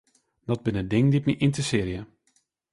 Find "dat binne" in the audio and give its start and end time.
0.47-0.83